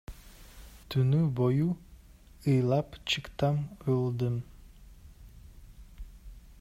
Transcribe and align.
Түнү 0.93 1.19
бою 1.39 1.67
ыйлап 2.53 2.97
чыктым, 3.13 3.61
уялдым. 3.85 4.41